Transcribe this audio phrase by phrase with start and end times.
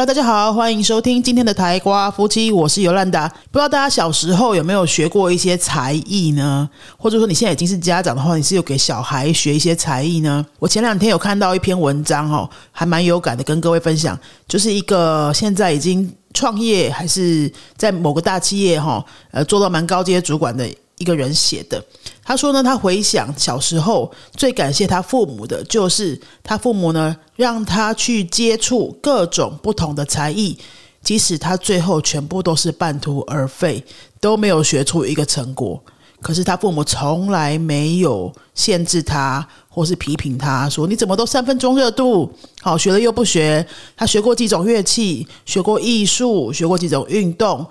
[0.00, 3.28] 哈大家好，欢迎收听今天的台瓜夫妻，我是尤兰达。
[3.50, 6.66] 不知道大家小时候有没有学过一些才艺呢？
[6.96, 10.42] 或者说你现在已经是家长的话，你是有给小孩学一些才艺呢？
[10.58, 14.18] 我前两天有看到一篇文章哦，还蛮有感的，跟各位分享，
[14.48, 20.66] 就是一个现在已经创业还是在某个大企业哈，呃，做到蛮高阶主管的
[21.00, 21.82] 一个人写的。
[22.22, 30.56] 他说呢，他回想小时候最感谢他父母的，就是他父母呢让他去接触各种不同的才艺，
[31.02, 33.84] 即使他最后全部都是半途而废，
[34.20, 35.82] 都没有学出一个成果。
[36.20, 43.66] 可是他父母从来没有限制他，或是批评他说你怎么都三分钟热度，好学了又不学。
[43.96, 47.66] 他学过几种乐器，学过艺术，学过几种运动。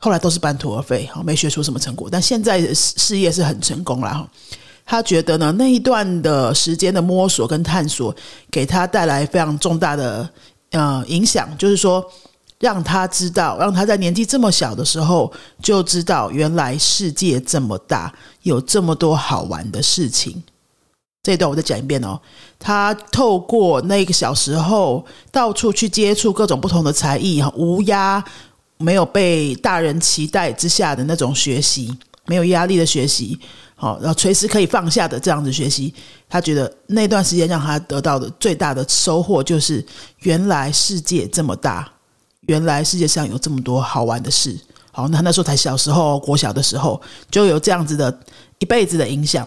[0.00, 4.28] 后来都是半途而废，哈没学出什么成果，但现在事业是很成功了哈。
[4.84, 8.14] 他觉得呢，那一段的时间的摸索跟探索，
[8.50, 10.28] 给他带来非常重大的
[10.72, 12.04] 呃影响，就是说
[12.60, 20.42] 让他知道，让他在年纪这么小的时候就知道，原来世界这么大，有这么多好玩的事情。
[21.22, 22.20] 这一段我再讲一遍哦。
[22.58, 28.22] 他透过那个小时候到处去接触各种不同的才艺，哈，乌鸦。
[28.78, 33.38] 没有被大人期待之下的那种学习，没有压力的学习，
[33.76, 35.94] 好，然后随时可以放下的这样子学习，
[36.28, 39.84] 他觉得那段时间让他得到的最大的收获就是，
[40.20, 41.88] 原来世界这么大，
[42.42, 44.58] 原来世界上有这么多好玩的事。
[44.90, 48.20] 好，那那时候才小时候，国小的时候就有这样子的
[48.58, 49.46] 一辈子的影响。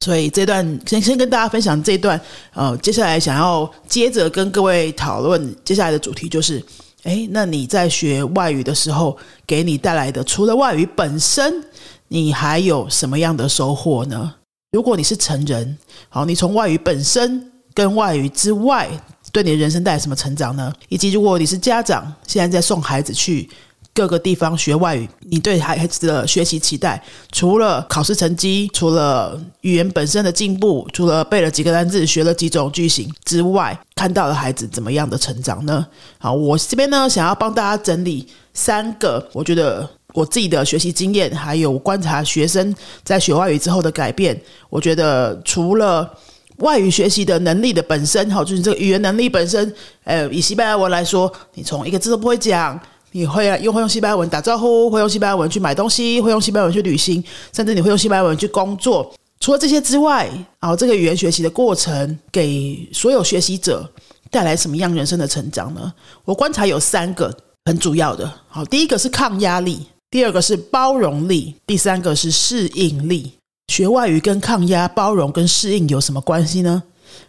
[0.00, 2.20] 所以这段先先跟大家分享这段，
[2.52, 6.62] 呃，接下来想要接着跟各位讨论接下来的主题就是。
[7.04, 11.64] 哎，那你在学外语的时候，给你带来的除了外语本身，
[12.08, 14.34] 你还有什么样的收获呢？
[14.70, 15.76] 如果你是成人，
[16.08, 18.88] 好，你从外语本身跟外语之外，
[19.32, 20.72] 对你的人生带来什么成长呢？
[20.88, 23.48] 以及如果你是家长，现在在送孩子去。
[23.94, 35.86] 各个地方学外语，你对孩子的学习期待，除了考试成绩，除了语言本身的进步，除了背了几个单字，学了几种句型之外，看到了孩子怎么样的成长呢？
[36.16, 44.40] 好，我这边呢，想要帮大家整理三个，我觉得我自己的学习经验，还有观察学生在学外语之后的改变。
[44.70, 46.10] 我觉得除了
[46.58, 52.80] 外语学习的能力的本身，哈，就是这个语言能力本身，呃，以西班牙文来说，你从一个字都不会讲。
[53.12, 59.12] 你会啊，用会用西班牙文打招呼，会用西班牙文去买东西，会用西班牙文去旅行，甚至你会用西班牙文去工作。
[59.38, 60.30] 除了这些之外，
[60.60, 63.88] 啊，这个语言学习的过程给所有学习者
[64.30, 65.92] 带来什么样人生的成长呢？
[66.24, 67.34] 我观察有三个
[67.64, 68.32] 很主要的。
[68.48, 69.80] 好，第一个是抗压力，
[70.10, 73.32] 第二个是包容力，第三个是适应力。
[73.68, 76.82] 学外语跟抗压、包容跟适应有什么关系呢？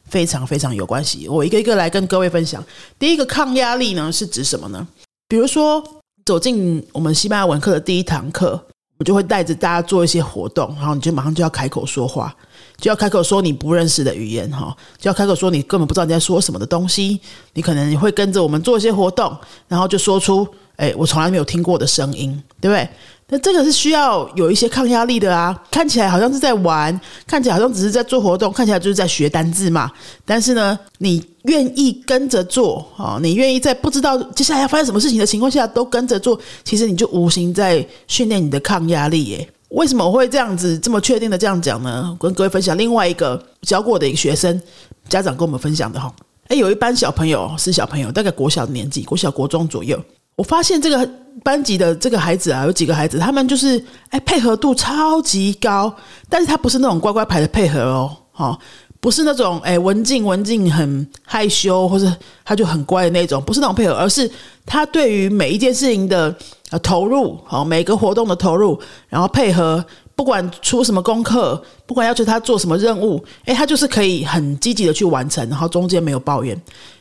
[0.06, 1.28] 非常非常有关系。
[1.28, 2.64] 我一个一个来跟各位分享。
[3.00, 4.88] 第一个抗压力呢，是指什么呢？
[5.34, 5.84] 比如说，
[6.24, 8.64] 走进我们西班牙文课的第一堂课，
[9.00, 12.32] 我就会带着大家做一些活动，然后你就马上就要开口说话，
[12.78, 17.20] 就要开口说你不认识的语言，哈，就要开口说你根本不知道你在说什么的东西。
[17.54, 19.36] 你可能你会跟着我们做一些活动，
[19.68, 22.88] 然后就说出，哎，我从来没有听过的声音，对不对？
[23.34, 25.60] 那这个是需要有一些抗压力的啊！
[25.72, 29.92] 看起来好像是在玩，看起来好像只是在做活动，看起来就是在学单字嘛。
[30.24, 33.18] 但是呢，你愿意跟着做啊？
[33.20, 39.50] 你愿意在不知道接下来要发生什么事情的情况下都跟着做，其实你就无形在训练你的抗压力耶。
[39.70, 42.16] 为什么我会这样子这么确定的这样讲呢？
[42.20, 44.62] 跟各位分享另外一个教过的一个学生
[45.10, 46.14] 家长跟我们分享的哈。
[46.50, 50.00] 哎，有一班小朋友是小朋友，大概国小的年纪，国小国中左右。
[50.36, 51.08] 我发现这个
[51.44, 55.94] 班级的这个孩子啊，有几个孩子，他们就是哎配合度超级高，
[56.30, 58.58] 但是他不是那种乖乖牌的配合哦，哈，
[59.00, 62.12] 不是那种哎文静文静很害羞，或者
[62.44, 64.30] 他就很乖的那种，不是那种配合，而是
[64.66, 66.36] 他对于每一件事情的
[66.72, 68.80] 呃投入，好每个活动的投入，
[69.10, 69.86] 然后配合，
[70.16, 76.60] 不管出什么功课，不管要求他做什么任务，哎，他就是可以很积极的去完成，然后中间没有抱怨，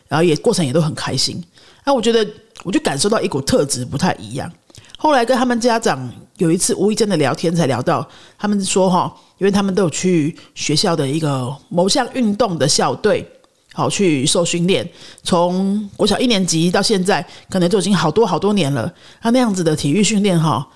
[0.09, 1.43] 然后也过程也都很开心，
[1.87, 2.27] 那我觉得。
[2.63, 4.51] 我就感受到一股特质不太一样。
[4.97, 8.07] 后来跟他们家长有一次无意间的聊天，才聊到
[8.39, 13.29] 他们说哈，因为他们都有去学校的一个某项运动的校队，
[13.73, 14.89] 好去受训练。
[15.25, 18.93] 从国小一年级到现在，可能就已经好多好多年了。
[19.21, 20.69] 他那样子的体育训练哈，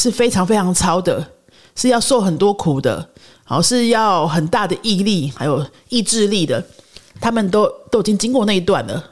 [0.00, 1.32] 是非常非常超的，
[1.76, 3.10] 是要受很多苦的，
[3.44, 6.64] 好是要很大的毅力还有意志力的。
[7.20, 9.04] 他们都都已经经过那一段了。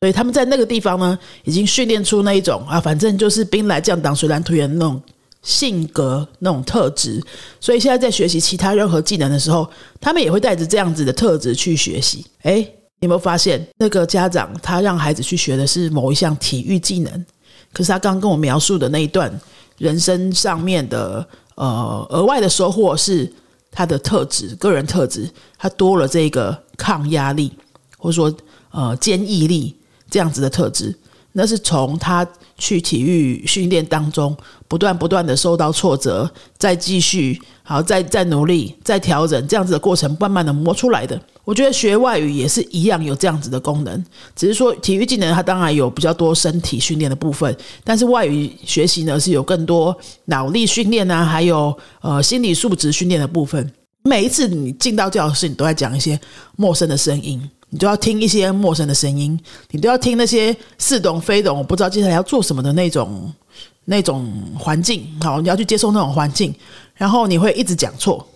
[0.00, 5.02] 所以他们在那个地方呢，已经训练出那一种啊，反正就是兵来将挡，水来土掩那种
[5.42, 7.20] 性格、那种特质。
[7.60, 9.68] 所以现在在学习其他任何技能的时候，
[10.00, 12.24] 他们也会带着这样子的特质去学习。
[12.42, 12.60] 诶，
[13.00, 17.26] 你有没有发现，那个家长他让孩子去学的是某一项体育技能，
[17.72, 19.28] 可是他刚刚跟我描述的那一段
[19.78, 23.28] 人生上面的呃额外的收获是
[23.72, 25.28] 他的特质，个人特质，
[25.58, 27.50] 他多了这个抗压力，
[27.96, 28.32] 或者说
[28.70, 29.74] 呃坚毅力
[30.10, 30.94] 这样子的特质。
[31.32, 32.26] 那是从他
[32.56, 41.20] 去体育训练当中不断不断的受到挫折，再继续好，再再努力，再调整这样子的过程，慢慢的磨出来的。
[41.44, 53.70] 我觉得学外语也是一样有这样子的功能，只是说体育技能它当然有比较多身体训练的部分，但是外语学习呢是有更多脑力训练啊，还有呃心理素质训练的部分。
[54.02, 56.18] 每一次你进到教室，你都在讲一些
[56.56, 57.48] 陌生的声音。
[57.70, 59.38] 你就要听一些陌生的声音，
[59.70, 63.32] 你都要听那些似懂非懂，我不知道接下来要做什么的那种
[63.84, 65.06] 那种环境。
[65.20, 66.54] 好，你要去接受那种环境，
[66.94, 68.26] 然后你会一直讲错，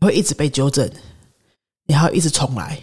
[0.00, 0.90] 会一直被纠正，
[1.86, 2.78] 你还要一直重来。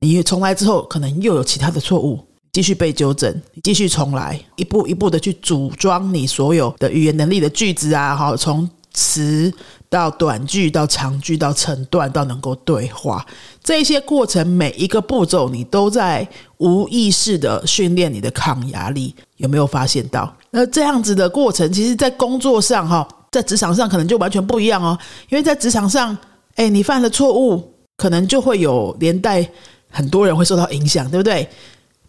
[0.00, 2.18] 你重来之后，可能又有其他的错误，
[2.52, 9.52] 继续被纠正，继续重来，一步一步的去组装你所有的语言能力的句子啊，好，从词。
[9.90, 13.24] 到短句，到长句，到成段，到能够对话，
[13.64, 16.28] 这些过程每一个步骤，你都在
[16.58, 19.14] 无意识的训练你的抗压力。
[19.38, 20.30] 有没有发现到？
[20.50, 24.98] 那这样子的过程，其实，在工作上哈，在职场上可能就完全不一样哦。
[25.30, 26.14] 因为在职场上，
[26.56, 29.48] 哎，你犯了错误，可能就会有连带
[29.88, 31.48] 很多人会受到影响，对不对？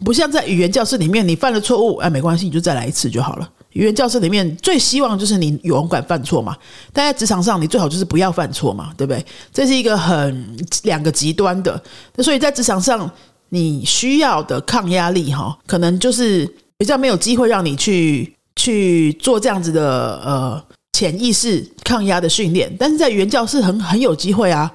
[0.04, 3.50] 不像在语言教室里面，你犯了错误，哎，没关系，你就再来一次就好了。
[3.74, 6.58] 语言教室里面最希望就是你勇敢犯错嘛，
[6.92, 9.24] 但在职场上你最好就是不要犯错嘛，对不对？
[9.54, 11.80] 这是一个很两个极端的，
[12.18, 13.10] 所以在职场上
[13.50, 20.64] 你需要的抗压力哈，可能就是比较没有机会让你去去做这样子的呃
[20.94, 24.72] 潜意识抗压的训练，但是在语言教室很很有机会啊，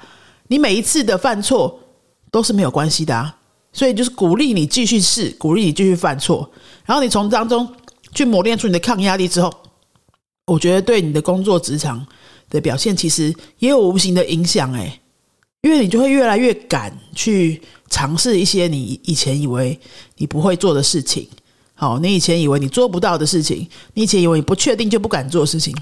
[0.47, 1.81] 你每一次的犯错
[2.31, 3.35] 都是没有关系的啊，
[3.73, 6.49] 所以就是鼓励你继续试，鼓励你继续犯错，
[6.87, 7.69] 然后你从当中。
[8.15, 9.53] 去磨练出你的抗压力之后，
[10.47, 12.07] 我觉得对你的工作职场
[12.49, 15.01] 的表现其实也有无形的影响诶，
[15.63, 19.79] 因为你就会越来越敢去尝试一些你以前以为
[20.17, 21.27] 你不会做的事情，
[21.75, 25.75] 好，你以前以为你做不到的事情，你以前以为你不确定就不敢做事情。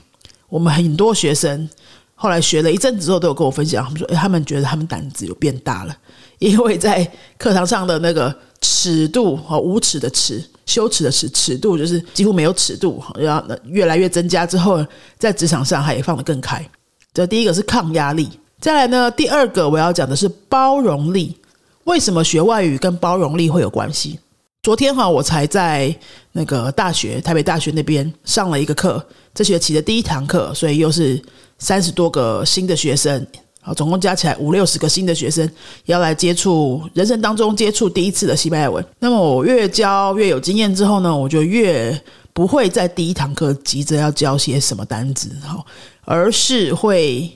[0.48, 1.68] 我们很多学生
[2.14, 5.96] 后来学了一阵子之后，都有跟我分享，他们说，哎他们觉得他们胆子有变大了，
[6.38, 10.42] 因为在课堂上的那个尺度和无耻的尺。
[10.66, 14.84] 羞耻的尺尺度就是几乎没有尺度，然后越来越增加之后，
[15.18, 16.64] 在职场上还放得更开。
[17.12, 18.28] 这第一个是抗压力，
[18.60, 21.36] 再来呢，第二个我要讲的是包容力。
[21.84, 24.18] 为什么学外语跟包容力会有关系？
[24.62, 25.92] 昨天哈，我才在
[26.30, 29.04] 那个大学台北大学那边上了一个课，
[29.34, 31.20] 这学期的第一堂课，所以又是
[31.58, 33.26] 三十多个新的学生。
[33.64, 35.48] 好，总共加起来五六十个新的学生
[35.84, 38.84] 要来接触人生当中接触第一次的西班牙文。
[38.98, 41.96] 那么我越教越有经验之后呢，我就越
[42.32, 45.64] 不会在第一堂课急着要教些什么单词，哈，
[46.04, 47.30] 而是会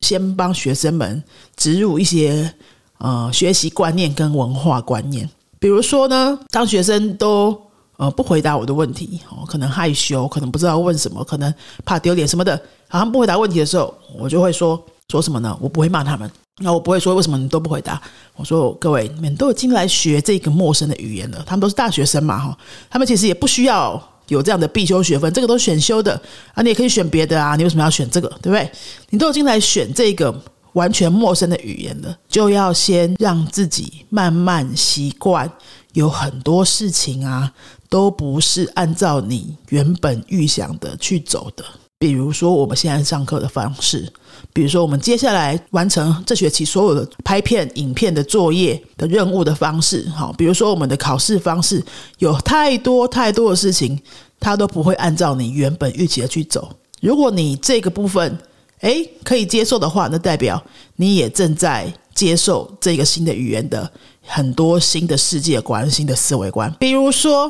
[0.00, 1.22] 先帮学生们
[1.54, 2.52] 植入一些
[2.98, 5.30] 呃学习观念跟文化观念。
[5.60, 7.56] 比如说呢，当学生都
[7.98, 11.54] 呃不回答我的问题，哦，可能害羞，可能不知道问什么，可能
[11.84, 14.84] 怕丢脸什么的，好像不回答问题的时候，我就会说。
[15.10, 15.56] 说什么呢？
[15.58, 17.98] 我不会骂他们，那我不会说为什么你都不回答。
[18.36, 22.58] 我说各位，你们都已经来学这个陌生的语言了，他们都是大学生嘛，哈，
[22.90, 26.20] 他们其实也不需要有这样的必修学分，这个都是选修的
[26.52, 28.28] 啊，你也可以选别的啊，你为什么要选这个？
[28.42, 28.70] 对不对？
[29.08, 30.42] 你都已经来选这个
[30.74, 35.50] 完全陌生的语言了，就要先让自己慢慢习惯，
[35.94, 37.50] 有很多事情啊，
[37.88, 41.64] 都不是按照你原本预想的去走的。
[41.98, 44.12] 比如说我们现在上课的方式，
[44.58, 51.80] 比如说我们接下来完成这学期所有的拍片、影片的作业的任务的方式，好，比如说我们的考试方式，
[52.18, 53.96] 有太多太多的事情，
[54.40, 56.68] 它都不会按照你原本预期的去走。
[57.00, 58.36] 如果你这个部分
[58.80, 60.60] 诶可以接受的话，那代表
[60.96, 63.88] 你也正在接受这个新的语言的
[64.26, 66.74] 很多新的世界观、新的思维观。
[66.80, 67.48] 比如说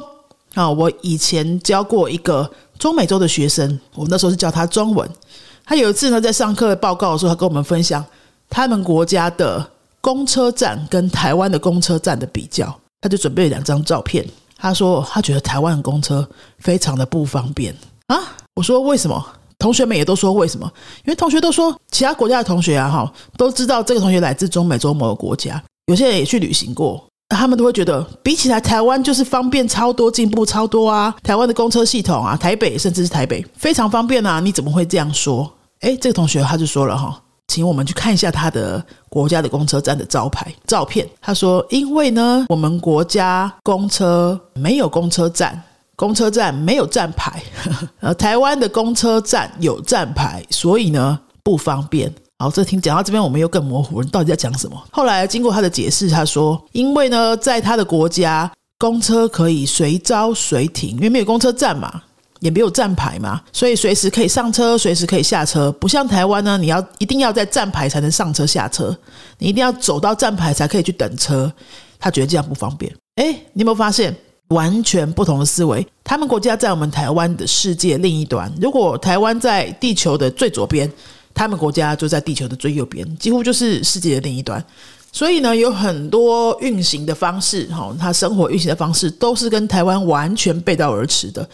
[0.53, 2.50] 啊，我以前教过一个。
[2.79, 5.11] 中美洲的学生，我们那时候是教他中文。
[5.69, 8.03] 他有一次呢，在上课报告的时候，他跟我们分享
[8.49, 9.71] 他们国家的
[10.01, 12.75] 公车站跟台湾的公车站的比较。
[13.03, 14.27] 他就准备了两张照片。
[14.57, 16.27] 他说他觉得台湾的公车
[16.59, 18.17] 非常的不方便啊。
[18.55, 19.23] 我说为什么？
[19.59, 20.67] 同学们也都说为什么？
[21.05, 27.05] 因为同学都说其他国家的同学啊，哈，都知道这个同学来自中美洲某个国家，有些人也去旅行过。
[27.29, 31.15] 他们都会觉得，比起来台湾就是方便超多，进步超多啊！
[31.23, 34.41] 台湾的公车系统啊，台北甚至是台北非常方便啊！
[34.41, 35.53] 你怎么会这样说？
[35.81, 41.09] 诶，这个同学他就说了哈，请我们去看一下他的国家的公车站的招牌照片。
[41.21, 45.63] 他说：“因为呢，我们国家公车没有公车站，
[45.97, 47.43] 公车站没有站牌，
[48.01, 54.81] 呃，台湾的公车站有站牌，所以呢不方便。”好，这听讲到这边，我们又更模糊了，到底在讲什么？
[54.93, 62.03] 后来经过他的解释，他说：“因为呢，在他的国家，公车可以随招随停，因为没有公车站嘛。”
[62.40, 65.73] 也没有站牌嘛，所以随时可以上车，随时可以下车。
[65.73, 68.97] 不像台湾呢，你要一定要在站牌才能上车下车，
[69.38, 71.52] 你一定要走到站牌才可以去等车。
[71.99, 72.95] 他觉得这样不方便。
[73.16, 74.14] 哎，你有没有发现
[74.49, 75.85] 完全不同的思维？
[76.04, 78.52] 他们国家在我们台湾的世界另一端。
[78.61, 80.90] 如果台湾在地球的最左边，
[81.35, 84.64] 他们国家就在地球的最右边，几乎就是世界的另一端。
[85.11, 91.49] 所以呢，有很多运行的方式，哈，他生活运行的方式都是跟台湾完全背道而驰的。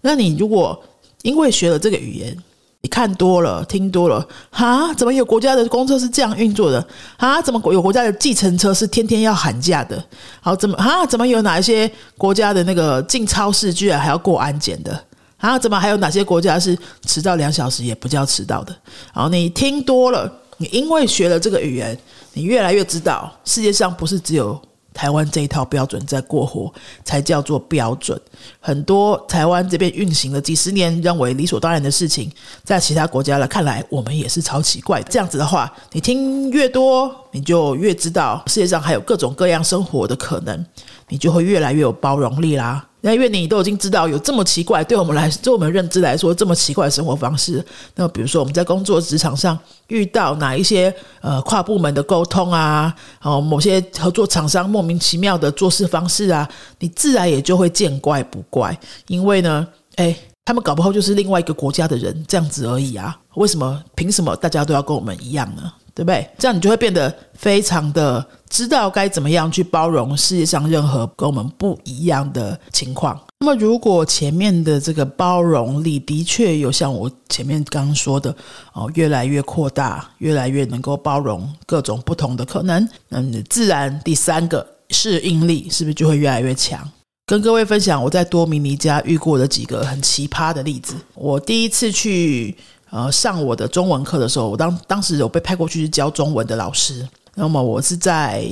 [0.00, 0.80] 那你如果
[1.22, 2.36] 因为学了这个语言，
[2.80, 6.86] 你看多了、听多了，哈，怎么有国家的公车是这样运作的？
[7.16, 10.02] 啊，怎么有国家的计程车是天天要喊价的？
[10.40, 11.04] 好，怎么啊？
[11.04, 15.04] 怎么有哪一些国家的那个进超市居然还要过安检的？
[15.38, 18.72] 啊，怎么还有哪些国家是迟到两小时也不叫迟到的？
[19.12, 21.98] 好，你听多了，你因为学了这个语言，
[22.34, 24.60] 你越来越知道世界上不是只有。
[24.98, 26.74] 台湾这一套标准在过活，
[27.04, 28.20] 才叫做标准。
[28.58, 32.28] 很多台湾这边运行了几十年，认为理所当然的事情，
[32.64, 35.00] 在其他国家来看来，我们也是超奇怪。
[35.02, 40.66] 这样子的话，你听越多，你就越知道世界上还有各种各样生活的可能，
[41.06, 42.87] 你就会越来越有包容力啦。
[43.00, 47.64] 那因为你都已经知道有这么奇怪，对我们来，对我们认知来说这么奇怪的生活方式。
[47.94, 56.48] 那比如说我们在工作职场上遇到哪一些呃跨部门的沟通啊，哦某些合作厂商莫名其妙的做事方式啊，
[56.80, 58.76] 你自然也就会见怪不怪。
[59.06, 63.16] 因为呢，哎，他们搞不好就是另外一个国家的人这样子而已啊。
[63.36, 63.80] 为什么？
[63.94, 65.72] 凭什么大家都要跟我们一样呢？
[65.98, 66.30] 对不对？
[66.38, 73.20] 这样你就会变得非常的知道该怎么样去包容世界上任何跟我们不一样的情况。
[73.40, 78.32] 那么，如果前面的这个包容力的确有像我前面刚刚说的
[78.72, 86.88] 哦，越来越扩大，越来越能够包容各种不同的可能，嗯，自然第三个适应力是不是就会越来越强？
[87.26, 90.94] 跟各位分享我在多米尼加遇过的几个很奇葩的例子。
[91.14, 92.56] 我第一次去。
[92.90, 97.06] 呃，上我的中文课的时候，我当当时有被派过去教中文的老师。
[97.34, 98.50] 那么我是在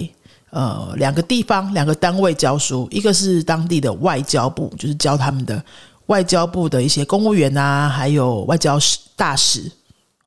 [0.51, 5.63] 呃两个地方、两个单位教书，一个是当地的外交部，就是教他们的
[6.07, 9.73] 外交部的一些公务员啊，还有外交使大使，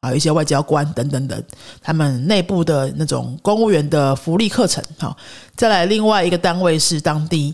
[0.02, 1.44] 还有一些外交官等等等，
[1.82, 4.84] 他们内部的那种公务员的福利课程。
[4.98, 5.16] 好，
[5.56, 7.54] 再来另外一个单位是当地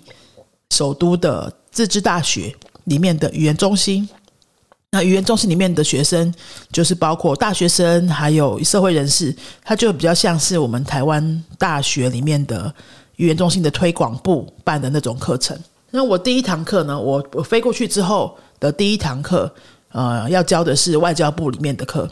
[0.71, 4.07] 首都的自治大学里面的语言中心。
[4.95, 6.33] 那语言中心里面的学生，
[6.71, 12.73] 就是包括大学生，还有社会人士，他就比较像是我们台湾大学里面的
[13.17, 15.57] 语言中心的推广部办的那种课程。
[15.91, 19.53] 那我第一堂课呢，我我飞过去之后的第一堂课，
[19.91, 22.09] 呃，要教的是外交部里面的课。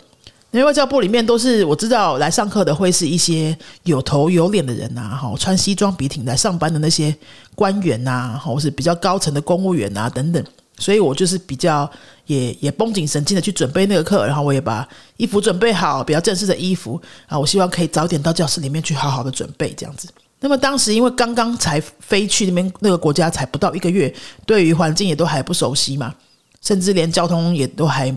[0.51, 7.15] 因为外交部里面都是我知道来上课的，会是一些有头有脸的人呐，哈，穿西装笔挺来上班的那些
[7.55, 10.43] 官员呐，或是比较高层的公务员啊等等。
[10.77, 11.89] 所以我就是比较
[12.25, 14.87] 也也绷紧神经的去准备那个课，然后我也把
[15.17, 20.09] 衣服准备好，比较正式的衣服啊，我希望可以早点到教室里面去好好的准备这样子。
[20.39, 24.13] 那么当时因为刚刚才飞去那边那个国家才不到一个月，
[24.45, 26.13] 对于环境也都还不熟悉嘛，
[26.61, 28.13] 甚至连交通也都还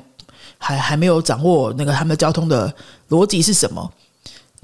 [0.59, 2.75] 还还没有掌握那个他们的交通的
[3.11, 3.93] 逻辑是什么，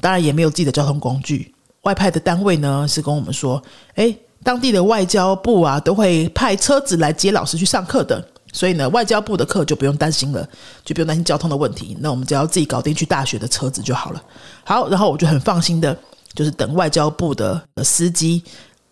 [0.00, 1.54] 当然也没有自己的交通工具。
[1.82, 3.62] 外派的单位呢是跟我们说，
[3.94, 4.16] 哎。
[4.44, 10.48] 当地的外交部啊，都会派车子来接老师去上课的，所以呢，外交部的课就不用担心了，
[10.84, 11.96] 就不用担心交通的问题。
[12.00, 14.22] 那我们只要自己搞定去大学的车子就好了。
[14.64, 15.96] 好，然后我就很放心的，
[16.34, 18.42] 就是等外交部的司机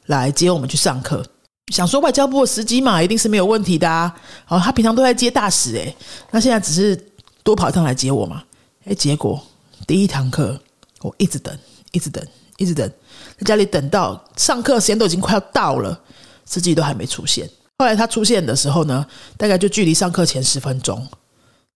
[0.06, 1.24] 来接我们去上课。
[1.72, 4.14] 想说外交部的司机嘛，一定是没有问题的啊。
[4.44, 5.94] 好，他平常都在接大使诶，
[6.30, 6.96] 那现在只是
[7.42, 8.42] 多跑一趟来接我嘛。
[8.84, 9.40] 诶，结果
[9.86, 10.58] 第一堂课
[11.02, 11.56] 我一直等，
[11.92, 12.24] 一直等，
[12.56, 12.90] 一直等。
[13.38, 15.98] 在家里等到上课时间都已经快要到了，
[16.44, 17.48] 司机都还没出现。
[17.78, 21.06] 后来他出现的时候呢，大概就距离上课前十分钟。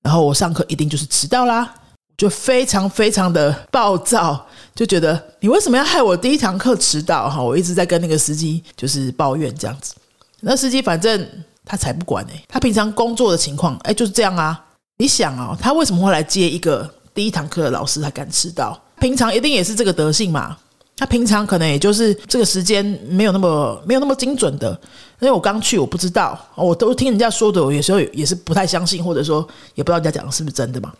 [0.03, 1.75] 然后我上课一定就是迟到啦，
[2.17, 7.31] 就非常非常的暴躁，就觉得你为什么要害我第一堂课迟到？
[7.31, 9.95] 哈，我一直在跟那个司机就是抱怨这样子。
[10.41, 11.27] 那司机反正
[11.65, 14.63] 他才不管哎，他平常工作的情况哎就是这样啊。
[14.99, 18.79] 你想啊，他为什么会来接一个第一堂课的老师，他敢迟到？
[19.01, 20.57] 平常一定也是这个德性嘛。
[20.97, 24.71] 他平常可能也就是这个时间没有那么没有那么精准的，
[25.21, 30.93] 因为我刚去我不知道，我都听人家说的，我有时候也是不太相信，或者说也不知道人家讲的是不是真的嘛。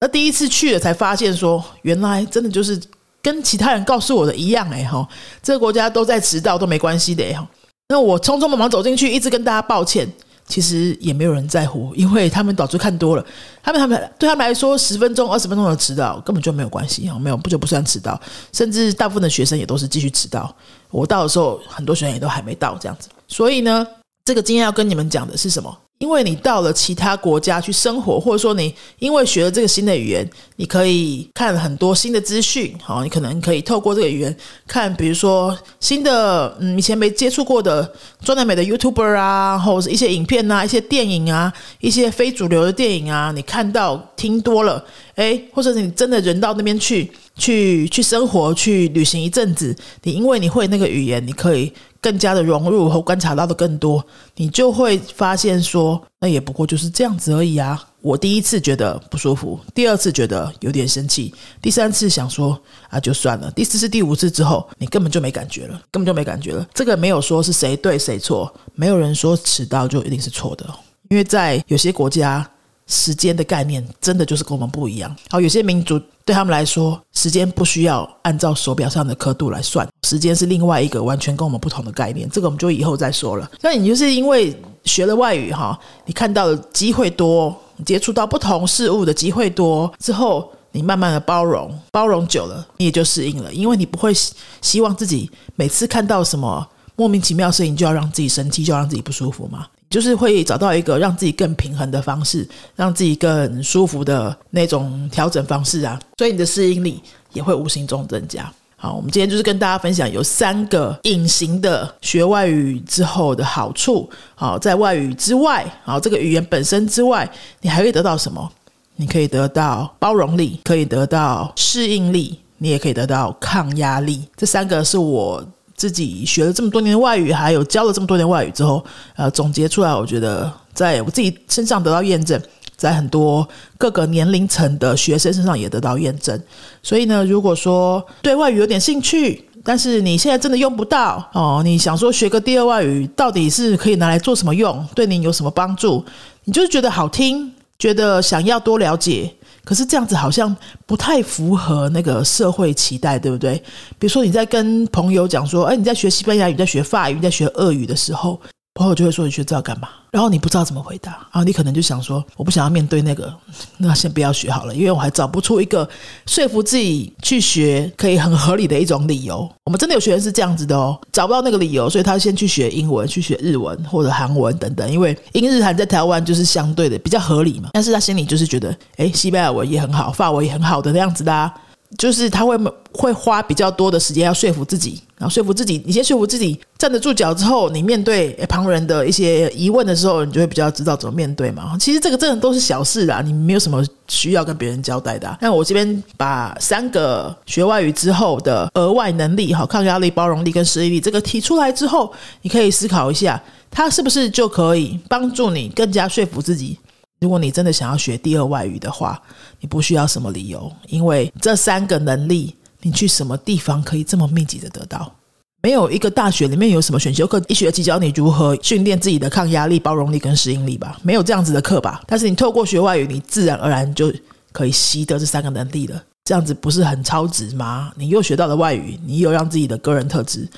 [0.00, 2.80] 那第一次去了才发现说，原来真的就是
[3.20, 5.06] 跟其他人告诉我的一样哎哈，
[5.42, 7.46] 这个国家都在迟到都没关系的哈。
[7.88, 10.10] 那我匆匆忙忙走进去，一直跟大家抱歉。
[10.52, 13.24] 其实也没有人在乎，因为他们导致看多了，
[13.62, 18.20] 他们他们对他们来说，十分钟、二十分钟的迟到根本就没有关系啊，没有不就不算迟到，
[18.52, 20.54] 甚至大部分的学生也都是继续迟到。
[20.90, 23.08] 我到的时候，很多学生也都还没到这样子。
[23.26, 23.86] 所以呢，
[24.24, 25.76] 这个今天要跟你们讲的是什么？
[25.98, 32.74] 因为你到了其他国家去生活，或者说你因为学了这个新的语言，你可以看很多新的资讯。
[32.82, 34.36] 好，你可能可以透过这个语言
[34.66, 37.92] 看，比如说新的嗯以前没接触过的
[38.24, 51.72] 中南美的 YouTuber 啊，或者是一些影片啊、一些电影啊、一些非主流的电影啊，你看到听多了，哎，或者你真的人到那边去去去生活、去旅行一阵子，你因为你会那个语言，你可以。
[52.02, 54.04] 更加的融入和观察到的更多，
[54.34, 57.82] 你就会发现说，那也不过就是这样子而已啊。
[58.00, 61.32] 我第一次觉得不舒服，第二次觉得有点生气，
[61.62, 66.66] 第三次想说啊就算了，第四次、第五次之后，你根本就没感觉了，根本就没感觉了。
[66.74, 70.66] 这个没有说是谁对谁错，没有人说迟到就一定是错的，
[71.08, 72.46] 因为在有些国家。
[72.92, 75.16] 时间的概念真的就是跟我们不一样。
[75.30, 82.28] 好，有些民族对他们来说，时间不需要按照手表上的刻度来算，时间是另外一个完全跟我们不同的概念。
[82.28, 83.50] 这个我们就以后再说了。
[83.62, 87.56] 那你就是因为学了外语哈，你看到的机会多，
[87.86, 93.52] 接触到不同事物的机会多之后，你慢慢的包容，包容久了，你也就适应了。
[93.54, 94.12] 因为你不会
[94.60, 99.66] 希望自己每次看到什么莫名其妙的事情就要让自己生气，就要让自己不舒服嘛。
[99.92, 107.00] 就是会找到一个让自己更平衡的方式，让自己更舒服的那种调整方式啊，所以你的适应力
[107.34, 108.50] 也会无形中增加。
[108.76, 114.08] 好，我们今天就是跟大家分享有三个隐形的学外语之后的好处。
[114.34, 117.30] 好，在外语之外，好这个语言本身之外，
[117.60, 118.50] 你还会得到什么？
[118.96, 124.26] 你可以得到包容力，可以得到适应力，你也可以得到抗压力。
[124.36, 125.44] 这三个是我。
[125.82, 128.84] 自己学了这么多年的外语，还有教了这么多年外语之后，
[129.16, 132.40] 呃，总结出来，我觉得在我自己身上得到验证，
[132.76, 133.44] 在很多
[133.76, 136.40] 各个年龄层的学生身上也得到验证。
[136.84, 146.04] 所以呢，如果说对外语有点兴趣，但是你现在真的用不到哦，你想说学个第二外语到底是可以拿来做什么用，对你有什么帮助？
[146.44, 149.34] 你就是觉得好听，觉得想要多了解。
[149.64, 150.54] 可是这样子好像
[150.86, 153.54] 不太符合那个社会期待，对不对？
[153.98, 158.40] 比如说你在跟朋友讲说，哎，你在学西班牙语，在学法语，在学俄语的时候。
[158.74, 163.32] 朋友就会说：“你学这要干嘛？”然后你不知道怎么回答，然后你可能就想说：“我不想要面对那个，
[163.76, 165.86] 那先不要学好了，因为我还找不出一个
[166.26, 177.68] 说服自己去学可以很合理的一种理由。”我们真的有学员是这样子的哦，找不到那个理由，所以他先去学英文，去学日文或者韩文等等，因为英日韩在台湾就是相对的比较合理嘛。
[177.74, 181.52] 但是他心里就是觉得：“哎，西班牙文也很好，法文也很好的那样子的。”
[181.98, 182.56] 就是他会
[182.92, 185.82] 会花比较多的时间要说服自己，然后说服自己。
[185.84, 191.76] 你先说服自己站得住脚之后，你面对旁人的一些疑问的时候，你就会比较知道怎么面对嘛。
[191.78, 195.38] 其实这个真的都是小事啦，你没有什么需要跟别人交代的。
[195.40, 206.78] 那我这边把三个学外语之后的额外能力，哈，抗压力、包容力跟适应力，这个提出来之后，你可以思考一下，它是不是就可以帮助你更加说服自己。
[207.22, 209.22] 如果你真的想要学第二外语的话，
[209.60, 215.14] 你不需要什么理由，因为这三个能力，你去什么地方可以这么密集的得到？
[215.62, 220.98] 没有一个大学里面有什么选修课，一学期教你如何训练自己的抗压力、包容力跟适应力吧？
[221.04, 222.02] 没有这样子的课吧？
[222.08, 224.12] 但是你透过学外语，你自然而然就
[224.50, 226.02] 可以习得这三个能力了。
[226.24, 227.92] 这样子不是很超值吗？
[227.94, 230.48] 你又学到了外语，你又让自己的个人特质，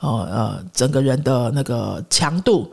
[0.00, 2.72] 哦呃，整个人的那个强度，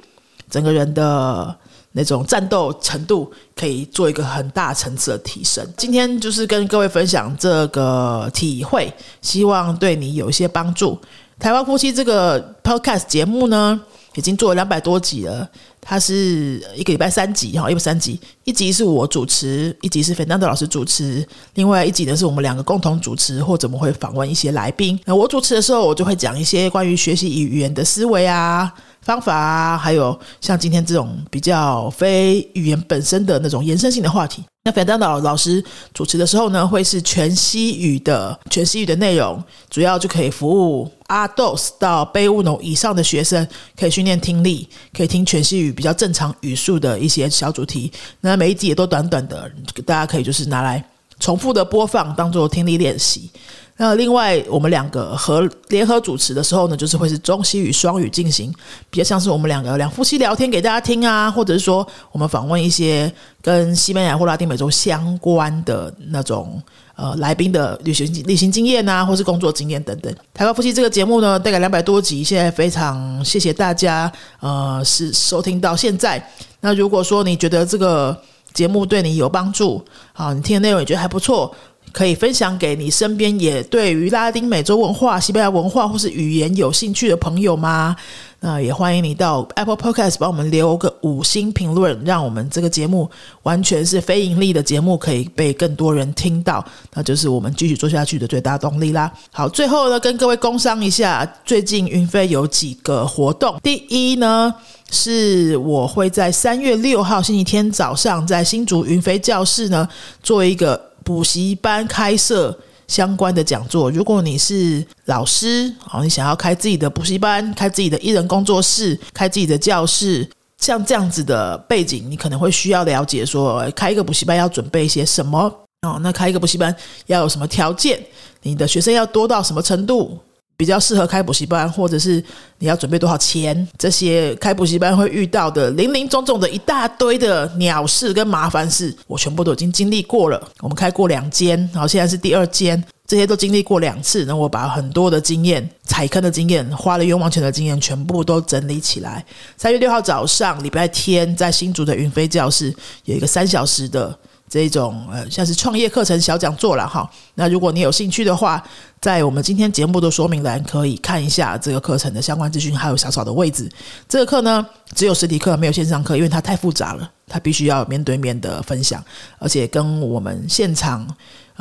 [0.50, 1.54] 整个人的。
[1.94, 5.66] 那种战斗程度可以做一个很大层次的提升。
[5.76, 10.98] 今天就是跟各位分享这个体会，希望对你有一些帮助。
[11.40, 13.80] 台湾夫妻这个 podcast 节目呢，
[14.16, 15.50] 已经做了两百多集了。
[15.84, 25.00] 它是一个礼拜三集哈，一百三集，一集是我主持，一集是费南德老师主持，另外一集呢是我们两个共同主持，或者我们会访问一些来宾。
[25.06, 28.72] 那我主持的时候，我就会讲一些关于学习语言的思维啊。
[29.02, 47.92] 方法啊，还有像今天这种比较非语言本身的那种延伸性的话题，那费丹岛老师主持的时候呢，会是全西语的全西语的内容，主要就可以服务阿 dos 到 B 五农以上的学生，可以训练听力，可以听全西语比较正常语速的一些小主题。
[48.20, 49.52] 那每一集也都短短的，
[49.84, 50.91] 大家可以就是拿来。
[51.22, 53.30] 重复的播放，当做听力练习。
[53.78, 58.54] 那另外，我们两个合联合主持的时候呢，就是会是中西语双语进行，
[58.92, 66.62] 比较像是我们两个两夫妻聊天给大家听啊，或者是说我们访问一些跟西班牙或拉丁美洲相关的那种
[66.96, 70.14] 呃来宾的旅行旅行经验啊，或是工作经验等等。
[70.32, 76.24] 台湾夫妻这个节目呢，大概两百多集，现在非常谢谢大家呃是收听到现在。
[76.60, 78.16] 那如果说你觉得这个
[78.54, 79.84] 节目对你有帮助，
[80.14, 81.54] 好，你听的内容也觉得还不错。
[81.92, 87.96] 可以分享给你身边也对于拉丁美洲文化、西班牙文化或是语言有兴趣的朋友吗？
[88.44, 93.08] 那也欢迎你到 Apple Podcast 帮我们留个五星评论，让我们这个节目
[93.44, 99.12] 完全是非盈利的节目，可以被更多人听到，那就是我们继续做下去的最大动力啦。
[99.32, 103.60] 好，最后呢，跟各位工商一下，最近云飞有几个活动。
[103.62, 104.52] 第一呢，
[104.90, 109.88] 是我会在三月六号星期天早上，在新竹云飞教室呢
[110.24, 110.91] 做一个。
[111.12, 120.26] 补习班开设相关的讲座，如果你是老师，哦，你想要开自己的补习班，开自己的艺人工作室，开自己的教室，
[120.60, 126.00] 像这样子的背景，你可能会需要了解说，开一个补习班要准备一些什么哦？
[126.02, 126.74] 那开一个补习班
[127.08, 128.02] 要有什么条件？
[128.44, 130.18] 你的学生要多到什么程度？
[130.62, 132.24] 比较适合开补习班，或者是
[132.60, 133.68] 你要准备多少钱？
[133.80, 140.40] 这些开补习班会遇到的零零总总的一大堆的鸟事跟麻烦事，我全部都已经经历过了。
[140.60, 144.24] 我们开过两间，然后现在是第二间，这些都经历过两次。
[144.26, 149.26] 那我把很多的经验、踩坑的经验、花了冤枉钱的经验，全部都整理起来。
[149.58, 152.72] 三月六号早上，礼拜天，在新竹的云飞教室
[153.06, 154.16] 有一个三小时的。
[154.52, 157.10] 这种呃，像是创业课程小讲座了哈。
[157.36, 158.62] 那如果你有兴趣的话，
[159.00, 163.72] 在我们今天节目的说明栏可以看一下这个课程的相关资讯，还有小小的位置。
[164.10, 169.02] 这个课呢，只有实体课，没有线上课，因为它太复杂了，它必须要面对面的分享，
[169.40, 171.08] 而且跟我们现场。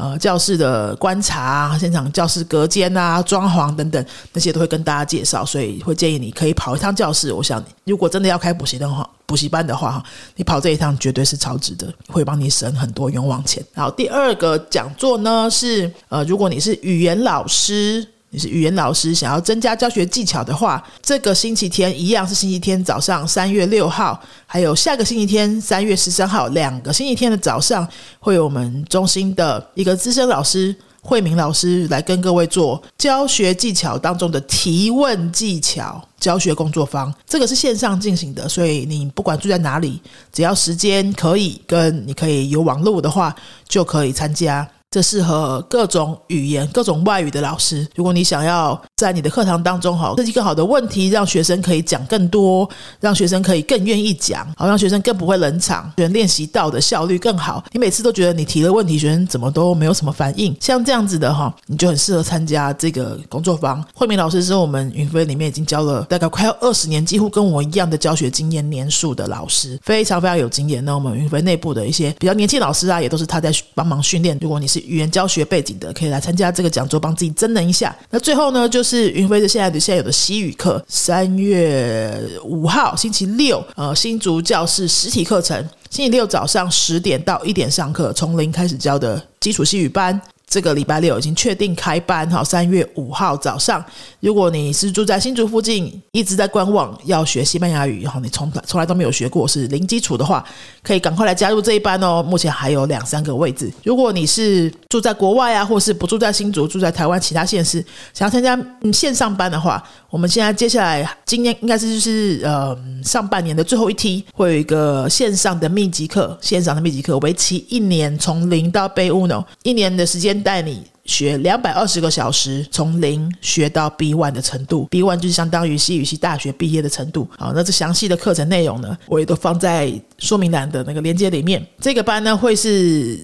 [0.01, 7.31] 呃，教室的观察，现场教室隔间啊、装潢等等，那些都会跟大家介绍，所以会建议你可以跑一趟教室。
[7.31, 10.05] 我想，如果真的要开补习的话，补习班的话，哈，
[10.37, 13.63] 你跑这一趟绝对是超值的，会帮你省很多冤枉钱。
[13.75, 18.07] 然后第二个讲座呢是，呃，如果你是语言老师。
[18.33, 27.87] 你是语言老师，想要增加教学技巧的话，这个星期天一样是星期天早上，三月六号，还有下个星期天三月十三号，两个星期天的早上，
[28.21, 37.13] 会有我们中心的一个资深老师慧明老师来跟各位做教学技巧当中的提问技巧教学工作坊。
[37.27, 40.01] 这个是线上进行的，所以你不管住在哪里，
[40.33, 43.35] 只要时间可以跟你可以有网络的话，
[43.69, 44.69] 就可以参加。
[44.91, 47.87] 这适合各种语言、各种外语的老师。
[47.95, 57.65] 如果你想要在你的课堂当中，哈，设计更好的问题，让学生可以讲更多，让学生可以更愿意讲，好，让学生更不会冷场，学生练习到的效率更好。
[57.71, 63.81] 你每次都觉得你提了问题，学生怎么都没有什么反应，像这样子的哈，你就很适合参加这个工作坊。
[63.95, 70.85] 慧明老师是我们云飞里面已经教了大概快要二十年，几乎跟我一样的教学经验年数的老师，非常非常有经验。
[70.85, 74.37] 那我们云飞内部的一些比较年轻老师啊，也都是他在帮忙训练。
[74.41, 77.95] 如果你是语言教学背景的可以来参加这个讲座，帮自己增能一下。
[78.11, 85.57] 那最后呢，就是云飞的现在的现有的西语课，三月五号星期六，呃，新竹教室实体课程，
[85.91, 90.21] 星期六早上十点到一点上课，从零开始教的基础西语班。
[90.51, 93.83] 这个礼拜六已经确定开班哈，三月五号早上。
[94.19, 100.45] 如果你是住在新竹附近，一直在观望要学西班牙语，然后你从来从来都没有学过，是零基础的话，
[100.83, 102.21] 可以赶快来加入这一班哦。
[102.21, 103.73] 目前还有两三个位置。
[103.85, 107.79] 如果你是住在国外啊，或是不住在新竹，住在台湾其他县市，
[108.13, 108.59] 想要参加
[108.93, 120.40] 线上班的话，我们现在接下来今年应该是就是呃上半年的最后一梯，会有一个线上的密集课，线上的密集课为期一年，从零到 B 五呢，一年的时间。
[120.43, 127.29] 带你学两百二十个小时，从零学到 B one 的程度，B one 就是相当于西语系大学毕业的程度。
[127.37, 131.65] 好，那这详细的课程内容呢，我也都放在说明栏的那个链接里面。
[131.81, 133.19] 这个班呢，会是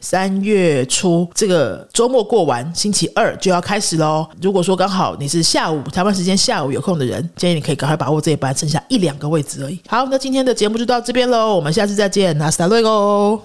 [0.00, 4.26] 三月初这个周末过完，星期二就要开始喽。
[4.40, 9.80] 如果说刚好你是下午台湾时间下午有空的人，建议你可以赶快把握这一班，剩下一两个位置而已。
[9.86, 13.40] 好，那今天的节目就到这边喽，我们下次再见，那斯达瑞哦。